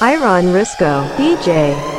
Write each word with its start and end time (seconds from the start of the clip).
Iron 0.00 0.52
Risco, 0.52 1.02
DJ. 1.16 1.97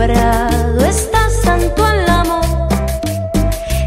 alumbrado 0.00 0.84
está 0.86 1.28
santo 1.42 1.84
al 1.84 2.08
amor 2.08 2.68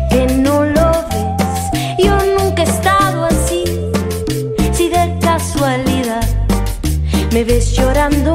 que 0.10 0.28
no 0.28 0.64
lo 0.64 0.92
ves. 1.10 1.98
Yo 1.98 2.18
nunca 2.38 2.64
he 2.64 2.66
estado 2.66 3.26
así. 3.26 3.64
Si 4.74 4.90
de 4.90 5.18
casualidad 5.20 6.28
me 7.32 7.44
ves 7.44 7.74
llorando. 7.74 8.33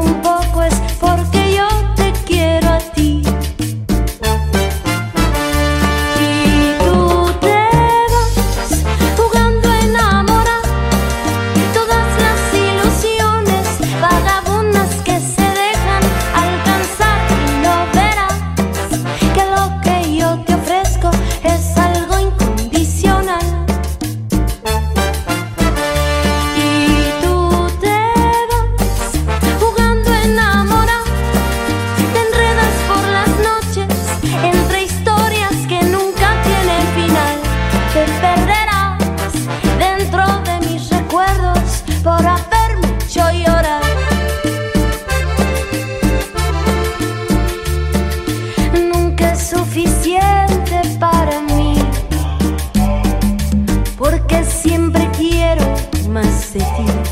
siempre 54.62 55.08
quiero 55.16 55.62
más 56.08 56.52
de 56.52 56.60
ti. 56.60 57.07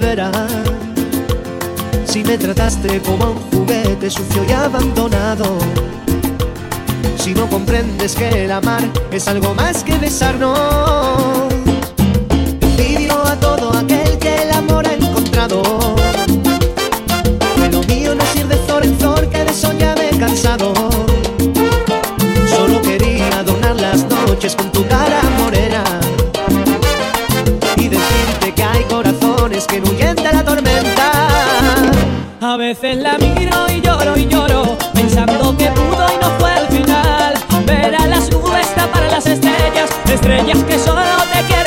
volverás. 0.00 0.50
Si 2.04 2.24
me 2.24 2.38
trataste 2.38 3.00
como 3.00 3.32
un 3.32 3.38
juguete 3.50 4.10
sucio 4.10 4.44
y 4.48 4.52
abandonado. 4.52 5.58
Si 7.16 7.34
no 7.34 7.46
comprendes 7.48 8.14
que 8.14 8.44
el 8.44 8.50
amar 8.50 8.82
es 9.12 9.28
algo 9.28 9.54
más 9.54 9.84
que 9.84 9.96
besarnos. 9.98 10.58
Pidió 12.76 13.26
a 13.26 13.36
todo 13.36 13.76
aquel 13.76 14.18
que 14.18 14.42
el 14.42 14.50
amor 14.52 14.86
ha 14.86 14.94
encontrado. 14.94 15.62
Que 17.56 17.68
lo 17.70 17.82
mío 17.82 18.14
no 18.14 18.22
es 18.22 18.36
ir 18.36 18.46
de 18.46 18.56
flor 18.56 18.84
en 18.84 18.98
flor, 18.98 19.28
que 19.28 19.44
de 19.44 19.52
soñar 19.52 19.98
cansado. 20.18 20.72
Solo 22.48 22.80
quería 22.82 23.42
donar 23.44 23.76
las 23.76 24.04
noches 24.04 24.56
con 24.56 24.72
tu 24.72 24.79
quien 29.70 29.88
huyen 29.88 30.16
de 30.16 30.32
la 30.32 30.42
tormenta. 30.42 31.12
A 32.40 32.56
veces 32.56 32.96
la 32.96 33.16
miro 33.18 33.66
y 33.72 33.80
lloro 33.80 34.16
y 34.16 34.26
lloro, 34.26 34.76
pensando 34.92 35.56
que 35.56 35.66
pudo 35.66 36.06
y 36.12 36.16
no 36.20 36.30
fue 36.40 36.58
el 36.58 36.66
final. 36.66 37.34
Ver 37.66 37.94
a 37.94 38.06
las 38.06 38.30
nubes 38.32 38.74
tapar 38.74 39.04
las 39.10 39.26
estrellas, 39.26 39.90
estrellas 40.12 40.58
que 40.64 40.76
solo 40.76 41.02
te 41.32 41.44
quedan. 41.46 41.59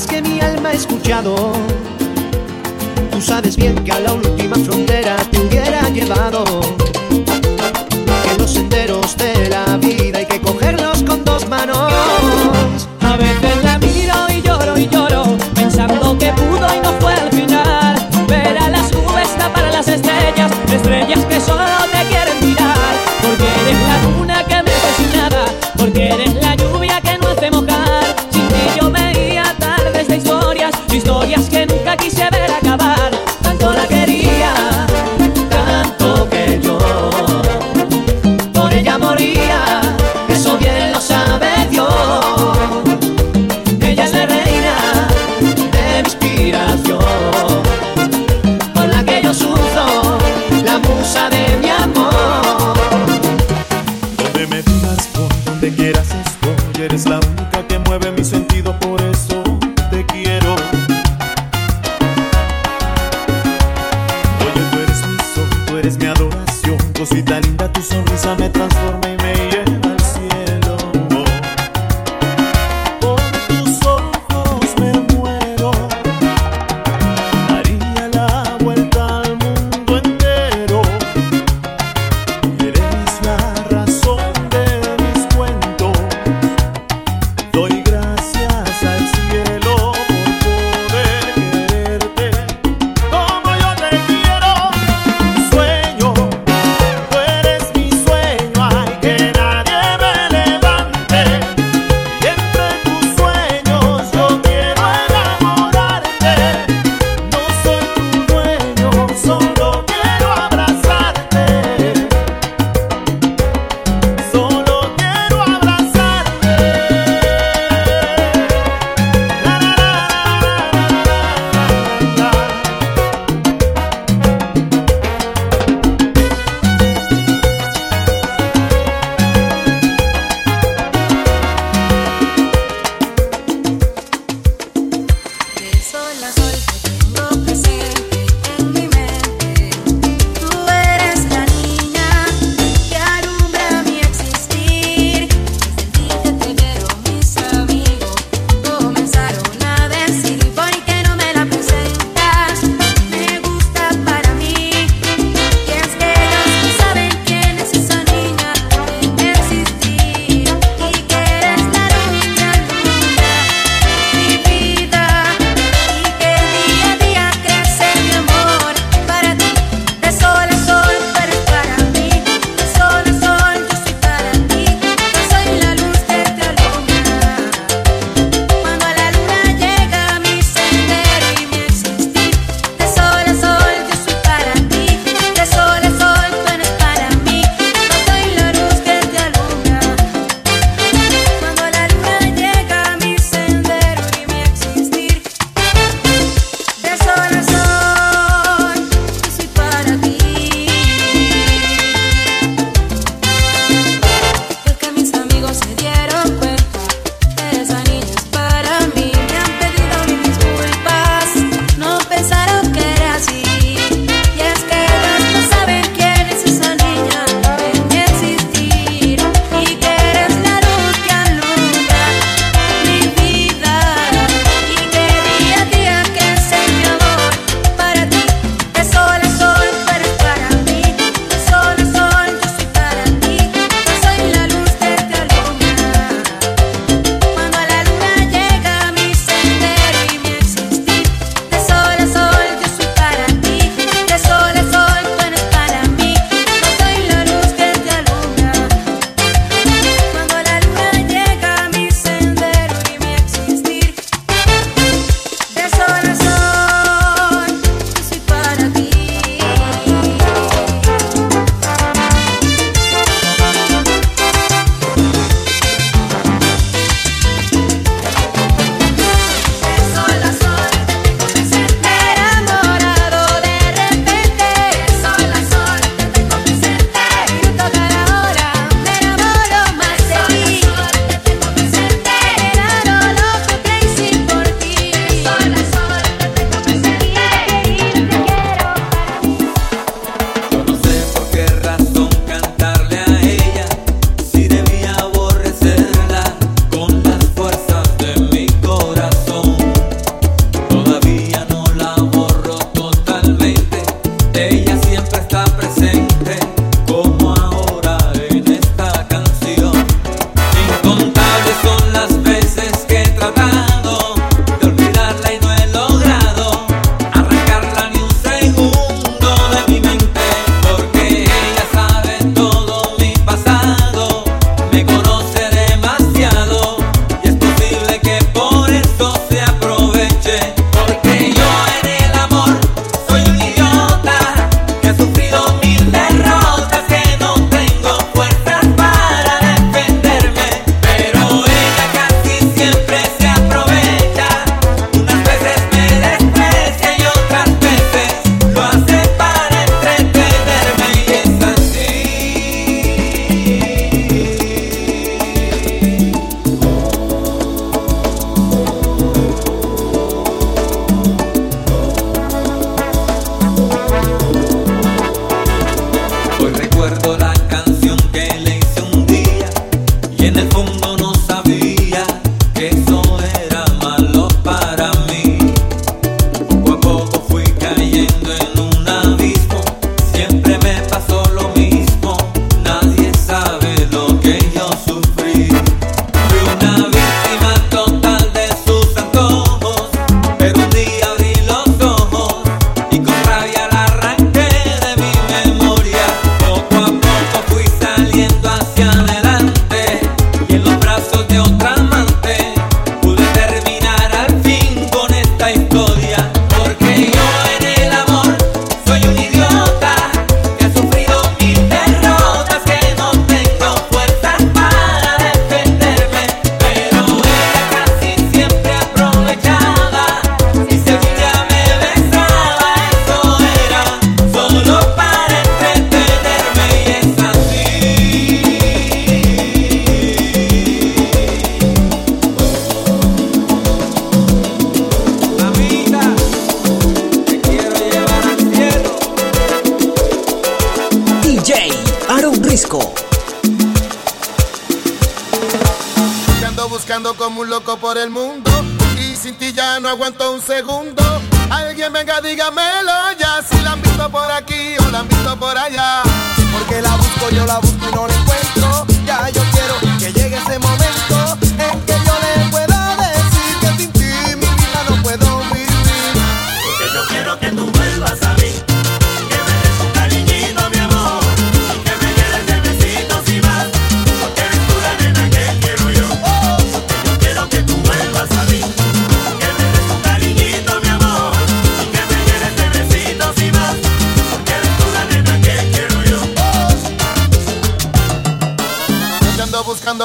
que 0.00 0.22
mi 0.22 0.40
alma 0.40 0.70
ha 0.70 0.72
escuchado. 0.72 1.52
Tú 3.10 3.20
sabes 3.20 3.56
bien 3.56 3.74
que 3.84 3.92
a 3.92 4.00
la 4.00 4.14
última 4.14 4.56
frontera 4.56 5.16
te 5.30 5.38
hubiera 5.38 5.86
llevado. 5.90 6.44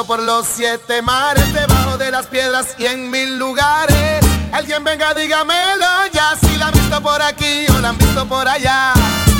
por 0.08 0.24
los 0.24 0.48
siete 0.48 1.02
mares, 1.02 1.54
debajo 1.54 1.98
de 1.98 2.10
las 2.12 2.28
piedras 2.28 2.68
y 2.78 2.86
en 2.86 3.12
mil 3.12 3.38
lugares. 3.38 4.26
Alguien 4.54 4.82
venga, 4.84 5.14
dígamelo 5.14 5.86
ya, 6.14 6.34
si 6.40 6.56
la 6.56 6.68
han 6.68 6.74
visto 6.74 7.02
por 7.02 7.22
aquí 7.22 7.66
o 7.76 7.82
la 7.82 7.90
han 7.90 7.98
visto 7.98 8.26
por 8.26 8.48
allá. 8.48 8.94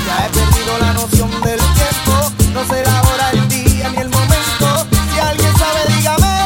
Ya 0.06 0.26
he 0.26 0.28
perdido 0.28 0.78
la 0.78 0.92
noción 0.92 1.30
del 1.40 1.58
tiempo, 1.58 2.32
no 2.52 2.66
sé 2.66 2.84
la 2.84 3.00
hora, 3.00 3.30
el 3.30 3.48
día 3.48 3.88
ni 3.88 3.96
el 3.96 4.10
momento. 4.10 4.86
Si 5.12 5.18
alguien 5.18 5.56
sabe, 5.56 5.94
dígame. 5.96 6.37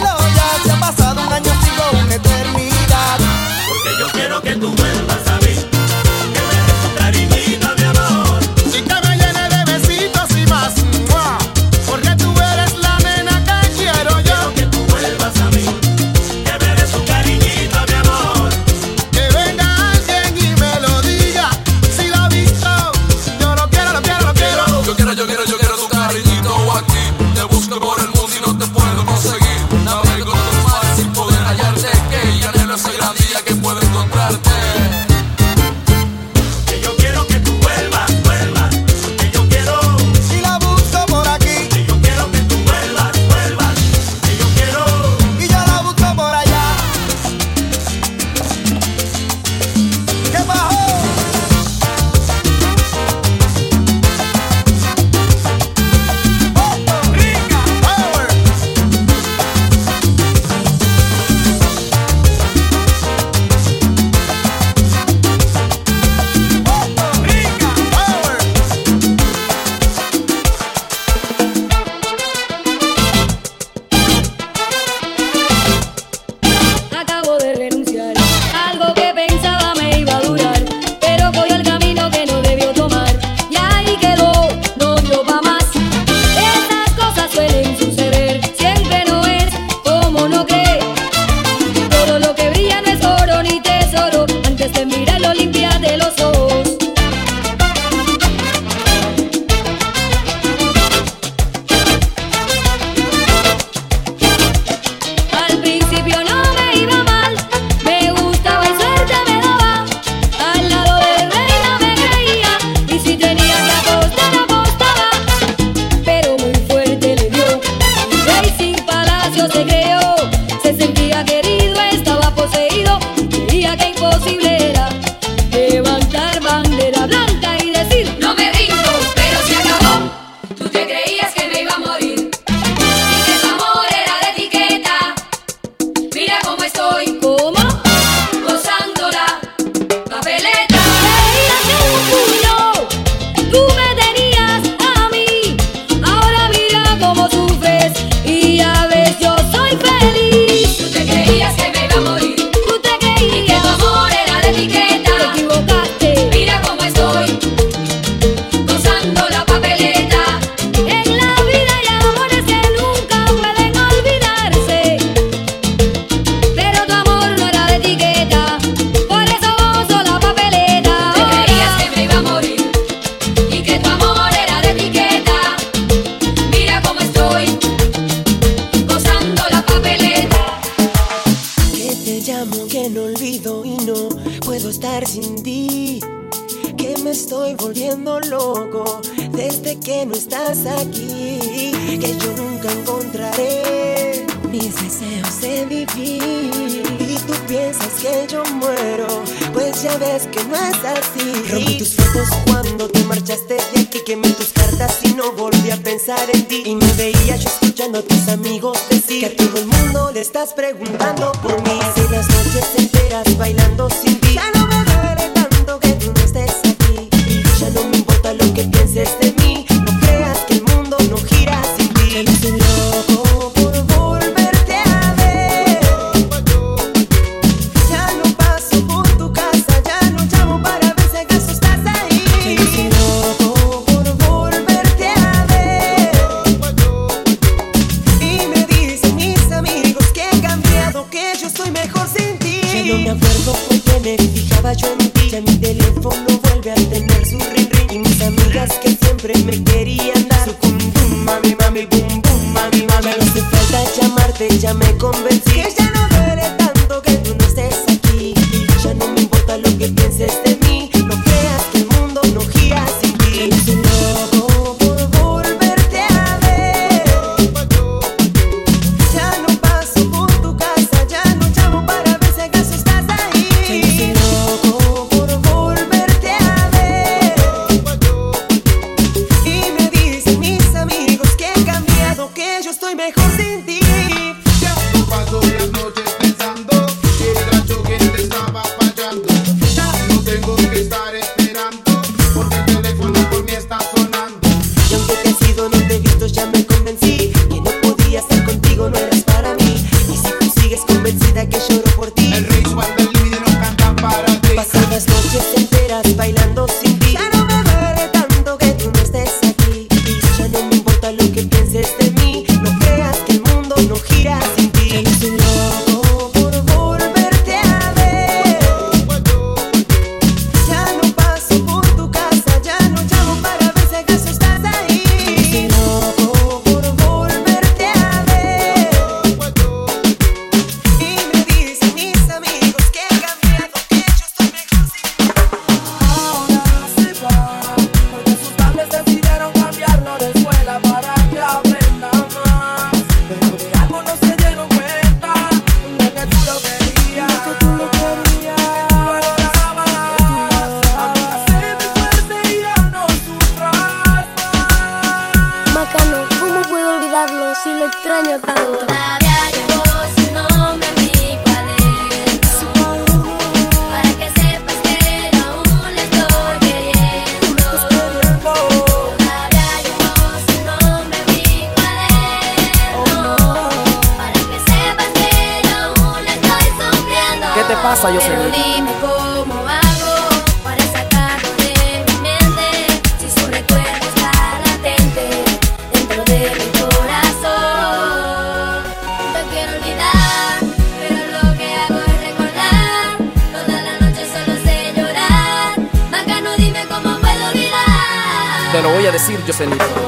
yo 399.47 399.52
ceniza. 399.52 400.01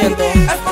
sentimiento. 0.00 0.67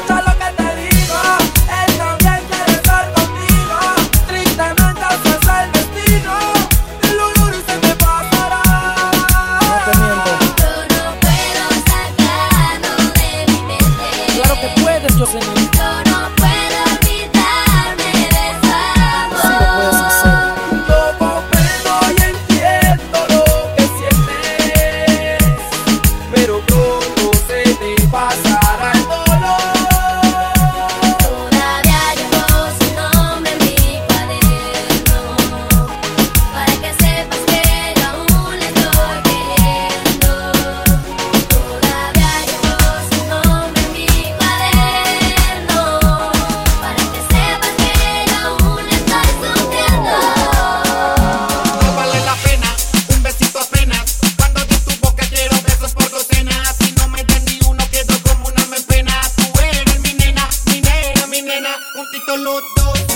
Solo 62.36 62.58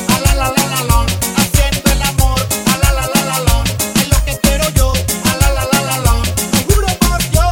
a 0.09 0.21
la 0.25 0.33
la 0.35 0.49
la 0.49 0.83
la 0.89 1.07
haciendo 1.37 1.93
el 1.93 2.03
amor, 2.03 2.41
a 2.73 2.79
la 2.79 2.91
la 2.91 3.07
la 3.45 3.65
es 4.01 4.09
lo 4.09 4.25
que 4.25 4.39
quiero 4.41 4.67
yo, 4.71 4.95
a 5.31 5.37
la 5.37 5.49
la 5.53 5.65
la 6.07 6.15
seguro 6.57 6.87
por 7.01 7.21
yo. 7.31 7.47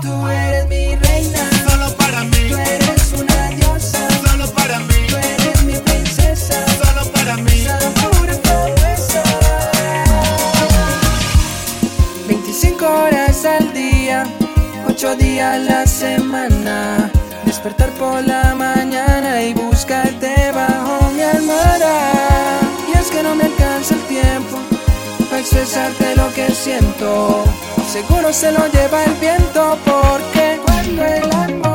Tú 0.00 0.26
eres 0.28 0.66
mi 0.68 0.96
reina, 0.96 1.50
solo 1.68 1.94
para 1.98 2.24
mí. 2.24 2.48
Tú 2.48 2.56
eres 2.56 3.12
una 3.12 3.48
diosa, 3.48 3.98
solo 4.26 4.46
para 4.52 4.78
mí. 4.78 5.06
Tú 5.06 5.16
eres 5.18 5.64
mi 5.64 5.74
princesa, 5.74 6.64
solo 6.82 7.04
para 7.12 7.36
mí. 7.36 7.66
Solo 7.66 8.32
25 12.26 12.86
horas 12.86 13.44
al 13.44 13.70
día, 13.74 14.24
8 14.88 15.14
días 15.16 15.60
la 15.60 15.86
semana, 15.86 17.10
despertar 17.44 17.90
por 17.90 18.26
la 18.26 18.54
mañana 18.54 19.11
expresarte 25.62 26.16
lo 26.16 26.32
que 26.32 26.50
siento. 26.50 27.44
Seguro 27.86 28.32
se 28.32 28.50
lo 28.50 28.66
lleva 28.66 29.04
el 29.04 29.14
viento 29.14 29.78
porque 29.84 30.60
cuando 30.64 31.04
el 31.04 31.32
amor 31.32 31.71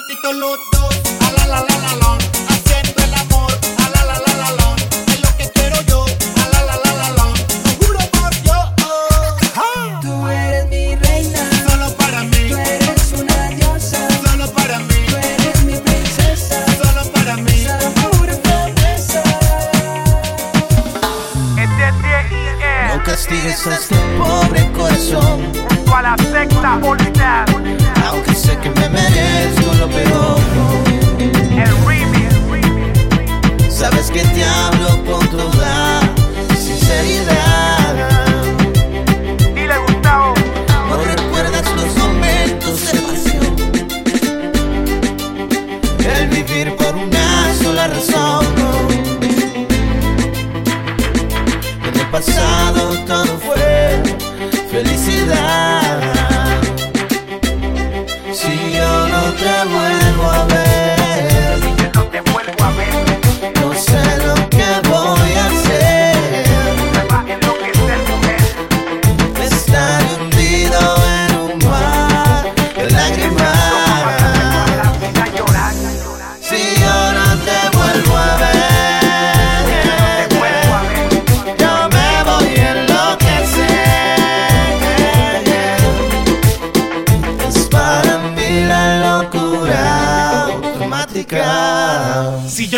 juntitos 0.00 0.34
los 0.36 0.58
dos. 0.72 1.00
A 1.20 1.32
la 1.32 1.46
la 1.46 1.64
la 1.64 1.94
la. 1.94 1.99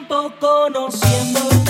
tiempo 0.00 0.32
conociéndote. 0.40 1.69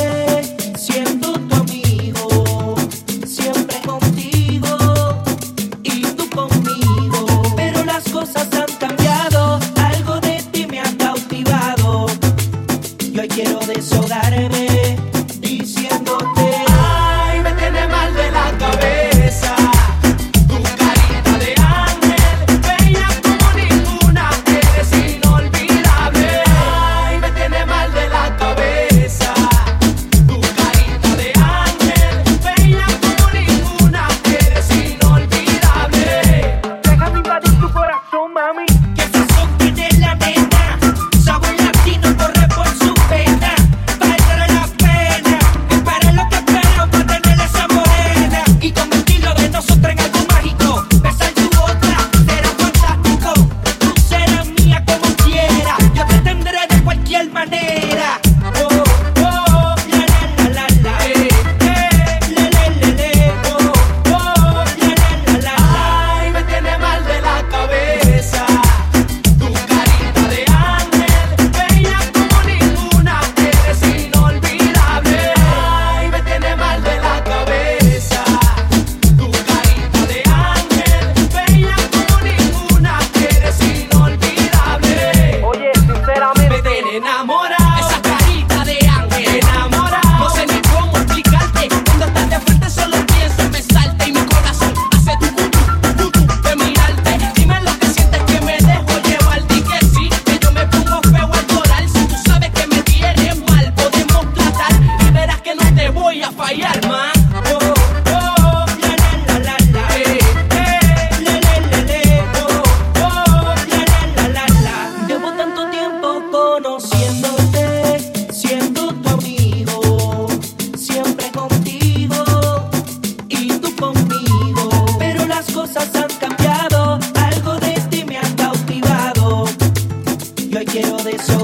quiero 130.81 130.97
de 130.99 131.11
eso. 131.11 131.39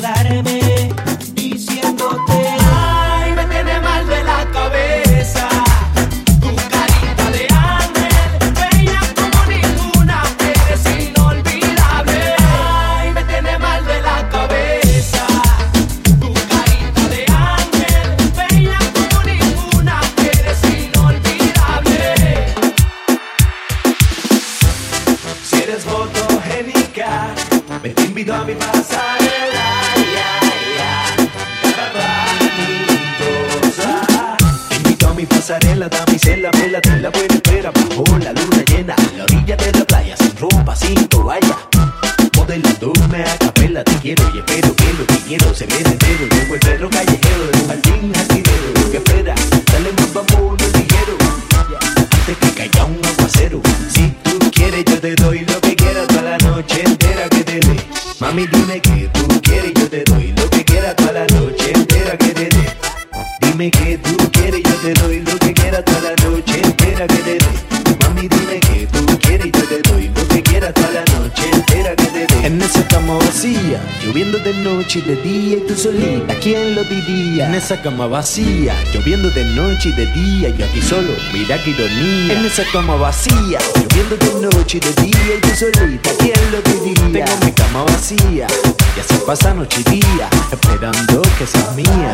Dime 63.57 63.71
que 63.71 63.97
tú 63.97 64.15
quieres, 64.33 64.63
yo 64.63 64.75
te 64.83 64.93
doy 65.01 65.21
lo 65.21 65.39
que 65.39 65.55
quieras 65.55 65.83
toda 65.83 66.03
la 66.03 66.29
noche 66.29 66.61
entera 66.63 67.07
que 67.07 67.17
te 67.17 67.39
doy. 67.39 67.97
Mami, 68.03 68.29
dime 68.29 68.61
que 68.61 68.87
tú 68.87 69.19
quieres, 69.19 69.51
yo 69.51 69.63
te 69.63 69.81
doy 69.91 70.11
lo 70.15 70.29
que 70.29 70.43
quieras 70.43 70.75
toda 70.75 70.91
la 70.91 71.05
noche 71.19 71.43
entera 71.51 71.97
que 71.97 72.05
te 72.05 72.27
doy. 72.27 72.45
En 72.45 72.61
esa 72.61 72.87
cama 72.87 73.15
vacía, 73.15 73.81
lloviendo 74.05 74.37
de 74.41 74.53
noche 74.53 74.99
y 74.99 75.03
de 75.09 75.17
día, 75.23 75.57
y 75.57 75.61
tú 75.67 75.75
solita, 75.75 76.35
¿quién 76.35 76.75
lo 76.75 76.85
diría? 76.85 77.49
En 77.49 77.55
esa 77.55 77.81
cama 77.81 78.07
vacía, 78.07 78.75
lloviendo 78.93 79.31
de 79.31 79.45
noche 79.47 79.89
y 79.89 79.93
de 79.93 80.07
día, 80.13 80.49
yo 80.51 80.67
aquí 80.67 80.83
solo, 80.83 81.15
mira 81.33 81.57
que 81.65 81.71
ironía. 81.71 82.39
En 82.39 82.45
esa 82.45 82.63
cama 82.71 82.97
vacía, 82.97 83.59
lloviendo 83.75 84.19
de 84.19 84.49
noche 84.55 84.77
y 84.77 84.81
de 84.81 85.03
día, 85.03 85.35
y 85.35 85.41
tú 85.41 85.49
solita, 85.57 86.11
¿quién 86.19 86.39
lo 86.53 86.61
diría? 86.61 87.25
Tengo 87.25 87.47
mi 87.47 87.53
cama 87.53 87.85
vacía, 87.85 88.49
ya 88.95 89.03
se 89.03 89.15
pasa 89.25 89.55
noche 89.55 89.81
y 89.81 89.93
día, 89.93 90.29
esperando 90.53 91.23
que 91.39 91.47
seas 91.47 91.75
mía 91.75 92.13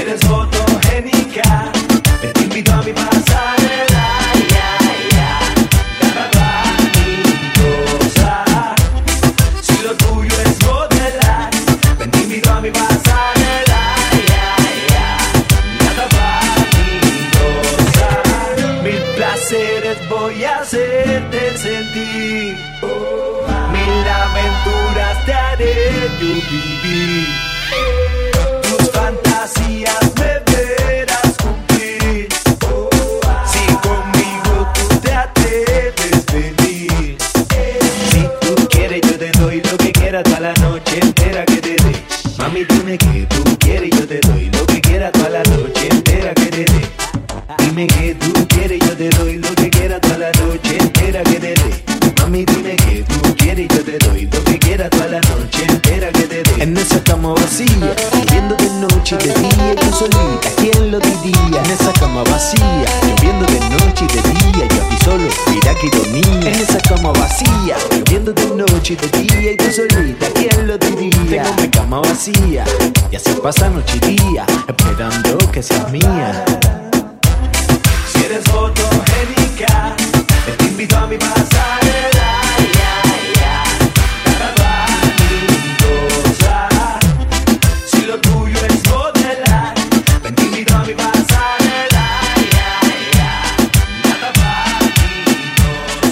eres 0.00 0.20
fotogénica. 0.20 1.70
Te 2.34 2.42
invito 2.42 2.72
a 2.72 2.82
mi 2.82 2.92
pasarela. 2.92 4.04
Ya, 4.54 4.70
ya. 5.16 5.32
Dame 6.14 6.90
mi 6.94 7.12
cosa. 7.58 8.44
Si 9.60 9.82
lo 9.82 9.94
tuyo 9.94 10.34
es 10.44 10.56
modelar, 10.66 11.50
ven, 11.98 12.10
te 12.10 12.18
invito 12.22 12.50
a 12.50 12.60
mi 12.60 12.70
pasarela. 12.70 13.80
Ya, 14.32 14.46
ya. 14.92 15.08
Dame 15.96 16.24
mi 16.74 17.30
cosa. 17.36 18.08
Mil 18.82 19.02
placeres 19.16 19.98
voy 20.08 20.44
a 20.44 20.60
hacerte. 20.60 21.47
Hasta 73.48 73.70
noche 73.70 73.96
y 74.02 74.14
día, 74.14 74.44
esperando 74.68 75.38
que 75.50 75.62
sea 75.62 75.82
mía. 75.88 76.44
Si 78.12 78.22
eres 78.22 78.44
fotogénica, 78.44 79.96
te 80.58 80.66
invito 80.66 80.94
a 80.98 81.06
mi 81.06 81.16
pasarela. 81.16 82.42
Nada 84.26 84.52
más 84.58 84.90
que. 85.16 85.30
Si 87.86 88.04
lo 88.04 88.20
tuyo 88.20 88.58
es 88.68 88.86
modela, 88.86 89.72
te 90.22 90.42
invito 90.42 90.74
a 90.74 90.84
mi 90.84 90.92
pasarela. 90.92 92.06
Nada 94.04 94.30
más 94.36 94.82
que 94.98 95.10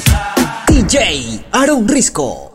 tosar. 0.01 0.89
DJ, 0.89 1.45
Aaron 1.53 1.87
Risco. 1.87 2.46